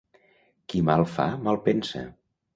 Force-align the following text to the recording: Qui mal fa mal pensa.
Qui 0.73 0.81
mal 0.87 1.05
fa 1.17 1.27
mal 1.45 1.61
pensa. 1.69 2.05